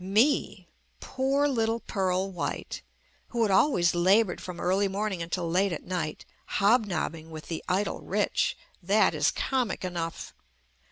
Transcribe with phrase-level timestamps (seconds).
[0.03, 0.67] Me—
[0.99, 2.81] poor little Pearl White—
[3.27, 6.25] who had always labored from early JUST ME morning until late at night,
[6.57, 8.57] hobnobbing with the idle rich—
[8.91, 10.33] that is comic enough.